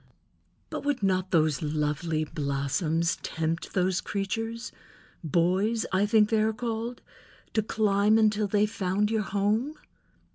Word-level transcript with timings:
"But 0.71 0.83
would 0.83 1.03
not 1.03 1.29
those 1.29 1.61
lovely 1.61 2.23
blossoms 2.25 3.17
tempt 3.17 3.75
those 3.75 4.01
creatures—boys, 4.01 5.85
I 5.93 6.07
think 6.07 6.29
they 6.29 6.41
are 6.41 6.53
called—to 6.53 7.61
climb 7.61 8.17
until 8.17 8.47
they 8.47 8.65
found 8.65 9.11
your 9.11 9.21
home?" 9.21 9.75